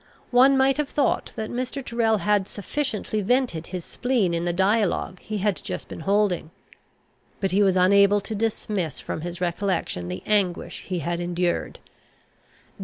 [0.31, 1.85] One might have thought that Mr.
[1.85, 6.49] Tyrrel had sufficiently vented his spleen in the dialogue he had just been holding.
[7.39, 11.77] But he was unable to dismiss from his recollection the anguish he had endured.